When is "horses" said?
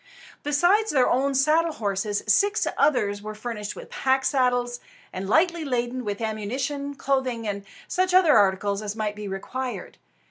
1.73-2.23